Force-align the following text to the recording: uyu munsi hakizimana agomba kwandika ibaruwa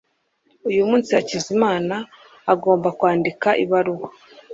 uyu 0.69 0.81
munsi 0.89 1.09
hakizimana 1.17 1.95
agomba 2.53 2.87
kwandika 2.97 3.49
ibaruwa 3.63 4.09